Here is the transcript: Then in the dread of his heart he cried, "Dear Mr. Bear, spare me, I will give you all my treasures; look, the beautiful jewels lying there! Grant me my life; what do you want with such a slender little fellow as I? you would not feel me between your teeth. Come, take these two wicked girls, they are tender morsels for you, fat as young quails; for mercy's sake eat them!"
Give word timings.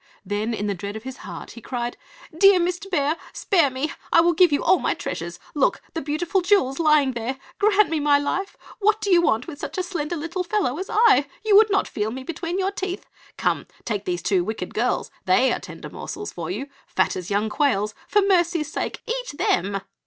Then 0.25 0.55
in 0.55 0.65
the 0.65 0.73
dread 0.73 0.95
of 0.95 1.03
his 1.03 1.17
heart 1.17 1.51
he 1.51 1.61
cried, 1.61 1.95
"Dear 2.35 2.59
Mr. 2.59 2.89
Bear, 2.89 3.17
spare 3.33 3.69
me, 3.69 3.91
I 4.11 4.19
will 4.19 4.33
give 4.33 4.51
you 4.51 4.63
all 4.63 4.79
my 4.79 4.95
treasures; 4.95 5.37
look, 5.53 5.79
the 5.93 6.01
beautiful 6.01 6.41
jewels 6.41 6.79
lying 6.79 7.11
there! 7.11 7.37
Grant 7.59 7.91
me 7.91 7.99
my 7.99 8.17
life; 8.17 8.57
what 8.79 8.99
do 8.99 9.11
you 9.11 9.21
want 9.21 9.45
with 9.45 9.59
such 9.59 9.77
a 9.77 9.83
slender 9.83 10.15
little 10.15 10.43
fellow 10.43 10.79
as 10.79 10.89
I? 10.89 11.27
you 11.45 11.55
would 11.55 11.69
not 11.69 11.87
feel 11.87 12.09
me 12.09 12.23
between 12.23 12.57
your 12.57 12.71
teeth. 12.71 13.05
Come, 13.37 13.67
take 13.85 14.05
these 14.05 14.23
two 14.23 14.43
wicked 14.43 14.73
girls, 14.73 15.11
they 15.25 15.53
are 15.53 15.59
tender 15.59 15.87
morsels 15.91 16.31
for 16.31 16.49
you, 16.49 16.65
fat 16.87 17.15
as 17.15 17.29
young 17.29 17.47
quails; 17.47 17.93
for 18.07 18.23
mercy's 18.23 18.71
sake 18.73 19.03
eat 19.05 19.37
them!" 19.37 19.81